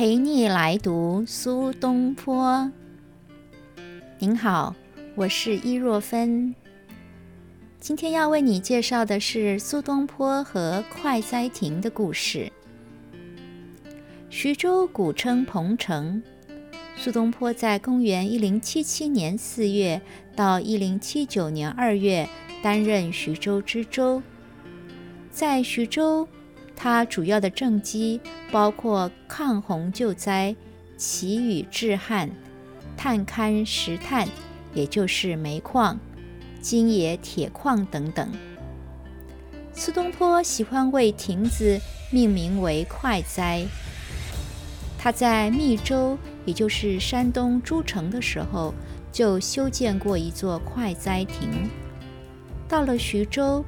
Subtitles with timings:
[0.00, 2.72] 陪你来读苏东坡。
[4.18, 4.74] 您好，
[5.14, 6.54] 我是伊若芬。
[7.78, 12.50] 今天要为你介绍的是苏东坡和快哉亭的故事。
[14.30, 16.22] 徐州古称彭城，
[16.96, 20.00] 苏东坡在公元一零七七年四月
[20.34, 22.26] 到一零七九年二月
[22.62, 24.22] 担任徐州知州。
[25.30, 26.26] 在徐州。
[26.82, 28.18] 它主要的政绩
[28.50, 30.56] 包括抗洪救灾、
[30.96, 32.30] 祈雨治旱、
[32.96, 34.26] 探勘石炭，
[34.72, 36.00] 也就是煤矿、
[36.62, 38.26] 金冶铁矿等等。
[39.74, 41.78] 苏东坡喜欢为亭子
[42.10, 43.62] 命名为“快哉”。
[44.98, 46.16] 他在密州，
[46.46, 48.72] 也就是山东诸城的时候，
[49.12, 51.68] 就修建过一座快哉亭。
[52.66, 53.62] 到了徐州。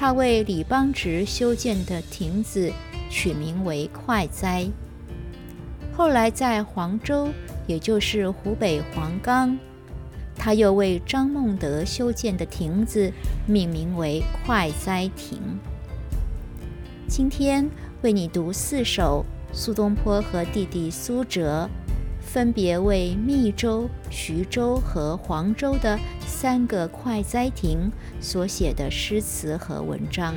[0.00, 2.70] 他为李邦直修建的亭子
[3.10, 4.64] 取名为快哉。
[5.92, 7.30] 后来在黄州，
[7.66, 9.58] 也就是湖北黄冈，
[10.36, 13.12] 他又为张孟德修建的亭子
[13.44, 15.40] 命名为快哉亭。
[17.08, 17.68] 今天
[18.02, 21.68] 为你读四首苏东坡和弟弟苏辙。
[22.20, 25.98] 分别为密州、徐州和黄州的
[26.40, 30.36] 三个快哉亭所写的诗词和文章。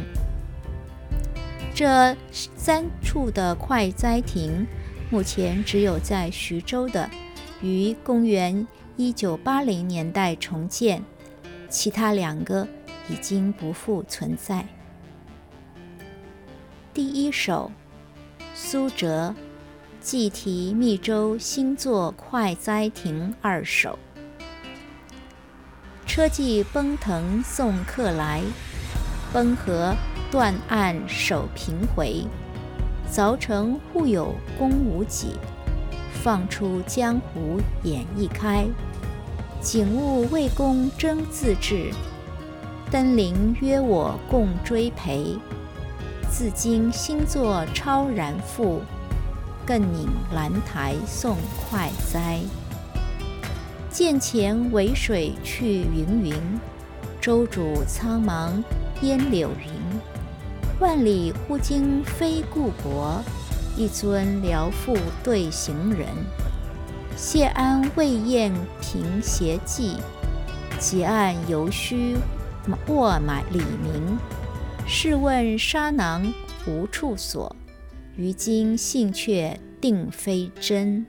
[1.75, 4.65] 这三处的快哉亭，
[5.11, 7.07] 目前只有在徐州的，
[7.61, 11.03] 于公元一九八零年代重建，
[11.69, 12.67] 其他两个
[13.07, 14.65] 已经不复存在。
[16.95, 17.71] 第一首，
[18.55, 19.35] 苏辙。
[19.99, 23.99] 寄题密州新作快哉亭二首。
[26.13, 28.41] 车骑奔腾送客来，
[29.31, 29.95] 奔河
[30.29, 32.25] 断岸守平回。
[33.09, 35.37] 凿成户有功无己，
[36.21, 38.65] 放出江湖眼一开。
[39.61, 41.93] 景物魏公争自治，
[42.91, 45.37] 登临约我共追陪。
[46.29, 48.81] 自今新作超然赋。
[49.65, 51.37] 更引兰台送
[51.69, 52.41] 快哉。
[54.03, 56.33] 剑前渭水去云云，
[57.21, 58.51] 舟渚苍茫
[59.03, 59.99] 烟柳云。
[60.79, 63.23] 万里忽惊飞故国，
[63.77, 66.07] 一尊辽赋对行人。
[67.15, 68.51] 谢安未宴
[68.81, 69.97] 平斜骑，
[70.79, 72.17] 几岸犹须
[72.87, 74.17] 卧买李明。
[74.87, 76.33] 试问沙囊
[76.65, 77.55] 无处所。
[78.15, 81.05] 于今信却定非真。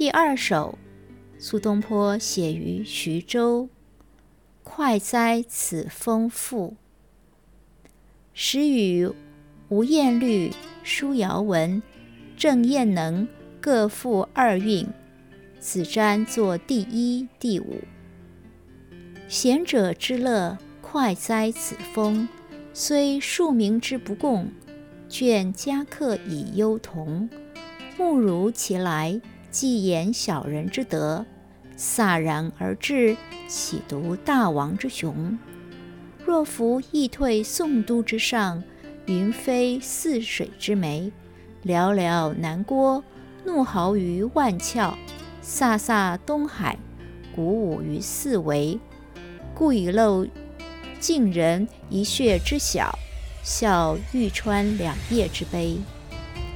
[0.00, 0.78] 第二首，
[1.38, 3.68] 苏东坡写于徐州。
[4.64, 6.74] 快哉此风赋！
[8.32, 9.12] 时与
[9.68, 11.82] 吴彦律、舒尧文、
[12.34, 13.28] 郑彦能
[13.60, 14.88] 各赋二韵，
[15.58, 17.82] 子瞻作第一、第五。
[19.28, 22.26] 贤者之乐，快哉此风！
[22.72, 24.50] 虽庶民之不共。
[25.10, 27.28] 倦家客以忧同，
[27.98, 31.26] 慕如其来，既言小人之德，
[31.76, 33.16] 飒然而至，
[33.48, 35.36] 岂独大王之雄？
[36.24, 38.62] 若夫易退宋都之上，
[39.06, 41.10] 云飞泗水之湄，
[41.64, 43.02] 寥寥南郭，
[43.44, 44.96] 怒号于万峭，
[45.42, 46.78] 飒飒东海，
[47.34, 48.78] 鼓舞于四维，
[49.52, 50.24] 故以漏
[51.00, 52.96] 晋人一穴之小。
[53.42, 55.78] 笑欲穿两叶之悲，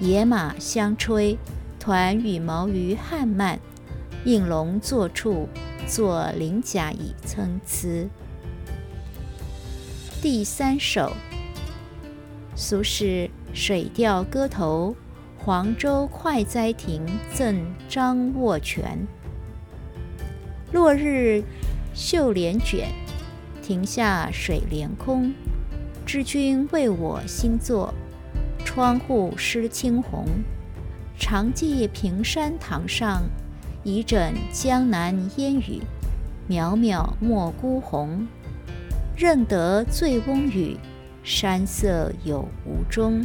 [0.00, 1.36] 野马相吹，
[1.84, 3.60] 团羽毛于汉漫，
[4.24, 5.46] 应龙坐处，
[5.86, 8.08] 作鳞甲以参差。
[10.22, 11.12] 第三首，
[12.56, 14.96] 苏轼《水调歌头·
[15.44, 19.06] 黄州快哉亭赠张握全》：
[20.72, 21.44] 落日
[21.92, 22.88] 绣帘卷，
[23.62, 25.34] 亭下水连空。
[26.06, 27.92] 知君为我新作，
[28.64, 30.26] 窗户湿青红。
[31.18, 33.22] 常记平山堂上，
[33.82, 35.80] 一枕江南烟雨。
[36.48, 38.26] 渺渺莫孤鸿，
[39.16, 40.76] 认得醉翁语，
[41.22, 43.24] 山色有无中？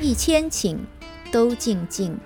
[0.00, 0.76] 一千顷，
[1.32, 2.16] 都静静，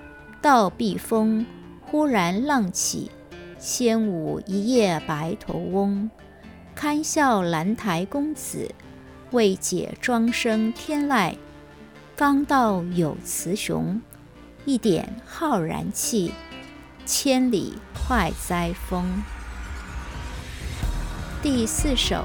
[0.43, 1.47] 道碧峰。
[1.81, 3.11] 忽然浪起，
[3.59, 6.11] 掀舞一夜白头翁。
[6.75, 8.69] 堪笑兰台公子。
[9.33, 11.35] 未解庄生天籁，
[12.15, 14.01] 刚道有雌雄，
[14.67, 16.33] 一点浩然气，
[17.05, 19.23] 千里快哉风。
[21.41, 22.25] 第四首，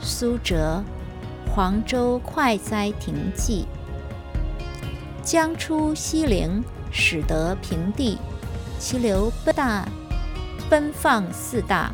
[0.00, 0.82] 苏辙
[1.54, 3.64] 《黄州快哉亭记》。
[5.24, 8.18] 江出西陵，始得平地。
[8.80, 9.86] 其流奔大，
[10.68, 11.92] 奔放四大，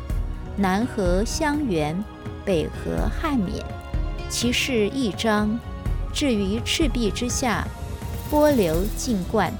[0.57, 2.03] 南河襄源，
[2.43, 3.63] 北河汉沔。
[4.29, 5.59] 其势一张，
[6.11, 7.67] 至于赤壁之下，
[8.29, 9.51] 波流尽贯，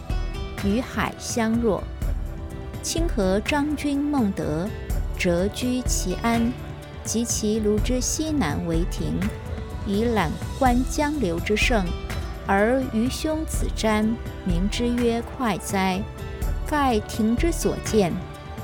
[0.65, 1.83] 与海相若。
[2.81, 4.67] 清河张君孟德，
[5.17, 6.51] 谪居其安，
[7.03, 9.19] 及其庐之西南为亭，
[9.85, 11.85] 以览观江流之胜。
[12.45, 14.05] 而余兄子瞻
[14.43, 16.01] 名之曰快哉！
[16.67, 18.11] 盖亭之所见，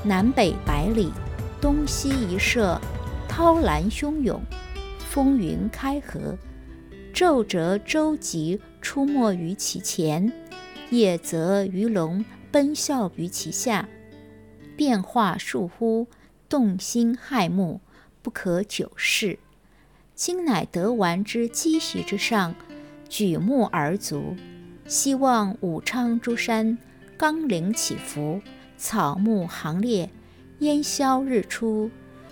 [0.02, 1.12] 南北百里，
[1.60, 2.78] 东西一射，
[3.26, 4.42] 涛澜汹涌，
[5.08, 6.36] 风云开合，
[7.20, 10.32] 昼则舟楫出没于其前，
[10.88, 13.86] 夜则鱼龙奔啸于其下。
[14.74, 16.06] 变化数乎，
[16.48, 17.82] 动心骇目，
[18.22, 19.38] 不可久视。
[20.14, 22.54] 今乃得玩之积席之上，
[23.06, 24.34] 举目而足，
[24.86, 26.78] 希望武昌诸山
[27.18, 28.40] 冈岭起伏，
[28.78, 30.08] 草木行列，
[30.60, 31.90] 烟消日出，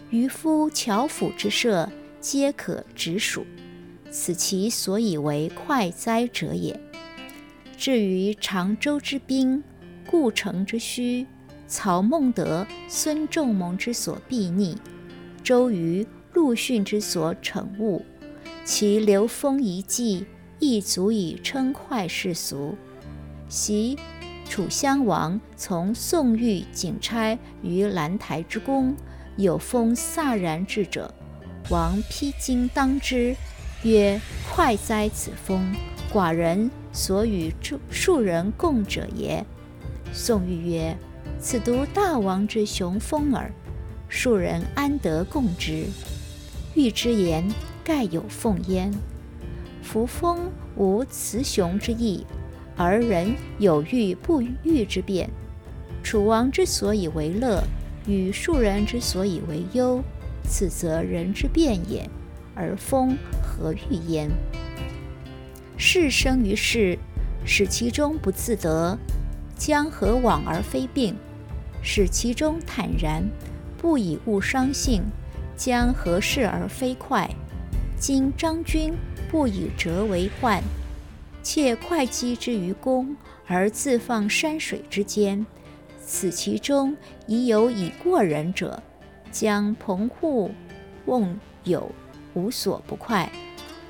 [0.08, 1.87] 渔夫樵夫之社
[2.23, 3.44] 皆可直属。
[4.10, 6.78] 此其所以为快哉者也。
[7.76, 9.62] 至于常州之兵，
[10.06, 11.26] 故城之虚。
[11.70, 14.75] 曹孟德、孙仲谋之所避逆，
[15.44, 18.00] 周瑜、陆逊之所惩恶，
[18.64, 20.25] 其流风一迹，
[20.58, 22.75] 亦足以称快世俗。
[23.50, 23.99] 昔
[24.49, 28.96] 楚襄王从宋玉景差于兰台之宫，
[29.37, 31.14] 有风飒然至者，
[31.69, 33.37] 王披荆当之，
[33.82, 34.20] 曰
[34.50, 35.75] ：“快哉此风！
[36.12, 37.52] 寡人所与
[37.90, 39.44] 庶人共者也。”
[40.12, 40.96] 宋玉曰。
[41.40, 43.52] 此独大王之雄风耳，
[44.08, 45.84] 庶人安得共之？
[46.75, 47.48] 玉之言，
[47.84, 48.92] 盖有奉焉。
[49.80, 52.26] 夫风无雌雄之意，
[52.76, 55.30] 而人有欲不欲之变。
[56.02, 57.62] 楚王之所以为乐，
[58.08, 60.02] 与庶人之所以为忧，
[60.48, 62.10] 此则人之变也，
[62.58, 64.28] 而风何欲焉？
[65.76, 66.99] 事生于世，
[67.44, 68.99] 使其中不自得，
[69.56, 71.14] 将何往而非病？
[71.81, 73.22] 使其中坦然，
[73.76, 75.05] 不以物伤性，
[75.56, 77.31] 将何事而非快？
[77.96, 78.93] 今张君
[79.31, 80.61] 不以折为患，
[81.43, 83.16] 窃会稽之于公，
[83.46, 85.46] 而自放山水之间，
[86.04, 86.96] 此其中
[87.28, 88.82] 已有以过人者，
[89.31, 90.50] 将棚户
[91.06, 91.90] 瓮有
[92.38, 93.29] 无所不快，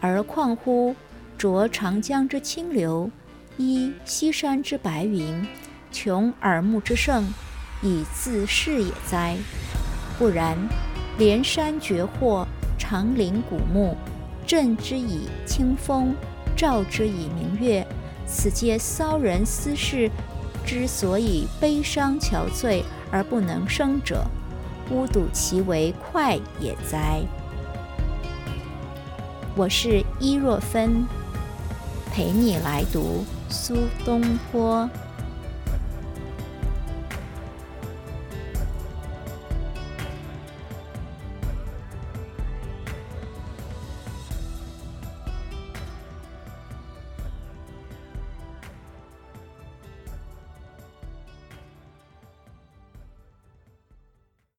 [0.01, 0.97] 而况乎
[1.39, 3.11] 濯长江之清流，
[3.59, 5.47] 依西山之白云，
[5.93, 7.27] 穷耳目之胜。
[7.83, 9.37] 以自是也哉？
[10.19, 10.57] 不然，
[11.19, 12.45] 连山绝壑，
[12.77, 13.95] 长林古木，
[14.47, 16.13] 振之以清风，
[16.57, 17.87] 照之以明月，
[18.27, 20.11] 此皆骚人思事
[20.67, 24.25] 之所以悲伤憔悴而不能生者，
[24.91, 27.21] 吾睹其为快也哉！
[29.59, 31.05] 我是伊若芬，
[32.15, 33.75] 陪你来读苏
[34.05, 34.23] 东
[34.53, 34.89] 坡。